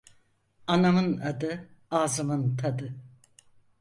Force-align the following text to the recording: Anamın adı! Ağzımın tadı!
Anamın 0.67 1.17
adı! 1.17 1.69
Ağzımın 1.91 2.55
tadı! 2.55 2.95